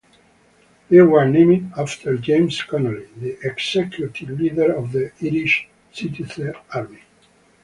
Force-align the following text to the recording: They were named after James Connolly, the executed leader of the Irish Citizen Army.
They 0.89 0.99
were 1.03 1.27
named 1.29 1.73
after 1.77 2.17
James 2.17 2.59
Connolly, 2.63 3.07
the 3.17 3.37
executed 3.43 4.31
leader 4.31 4.73
of 4.75 4.91
the 4.93 5.11
Irish 5.23 5.67
Citizen 5.91 6.55
Army. 6.73 7.03